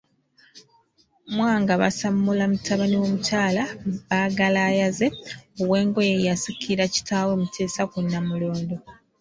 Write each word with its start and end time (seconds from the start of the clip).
Mwanga 1.35 1.73
Basammula 1.81 2.43
mutabani 2.51 2.95
w'omukyala 2.99 3.63
Baagalaayaze 4.09 5.07
ow'Engonge 5.61 6.07
ye 6.11 6.15
yasikira 6.27 6.83
kitaawe 6.93 7.31
Mutesa 7.41 7.81
ku 7.91 7.97
Nnamulondo. 8.03 8.75